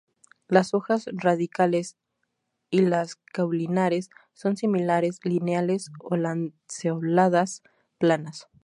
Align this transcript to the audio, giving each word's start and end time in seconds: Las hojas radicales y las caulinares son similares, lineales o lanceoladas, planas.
Las 0.47 0.73
hojas 0.73 1.05
radicales 1.13 1.95
y 2.71 2.81
las 2.81 3.17
caulinares 3.17 4.09
son 4.33 4.57
similares, 4.57 5.19
lineales 5.23 5.91
o 5.99 6.15
lanceoladas, 6.15 7.61
planas. 7.99 8.47